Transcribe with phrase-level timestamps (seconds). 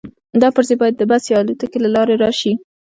[0.41, 2.53] دا پرزې باید د بس یا الوتکې له لارې راشي